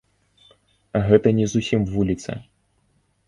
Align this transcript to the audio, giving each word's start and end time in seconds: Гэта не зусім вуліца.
Гэта 1.09 1.33
не 1.39 1.45
зусім 1.53 1.85
вуліца. 1.91 2.31